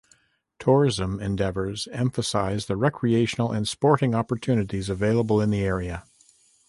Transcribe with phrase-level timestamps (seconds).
[0.57, 6.05] Tourism endeavours emphasise the recreational and sporting opportunities available in the area.